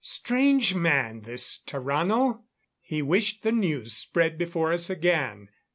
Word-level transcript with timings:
Strange 0.03 0.73
man, 0.73 1.21
this 1.25 1.59
Tarrano! 1.67 2.41
He 2.81 3.03
wished 3.03 3.43
the 3.43 3.51
news 3.51 3.93
spread 3.93 4.35
before 4.35 4.73
us 4.73 4.89
again. 4.89 5.49